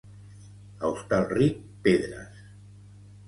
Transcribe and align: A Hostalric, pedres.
A 0.79 0.87
Hostalric, 0.93 1.61
pedres. 1.83 2.41